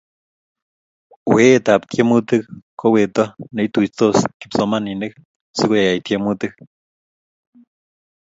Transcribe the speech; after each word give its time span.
weetab 1.33 1.81
tiemutik 1.91 2.43
ko 2.79 2.85
weto 2.95 3.23
netuisiot 3.55 4.17
kipsomaninik 4.39 5.13
sikoyae 5.57 5.95
tiemutik 6.05 6.53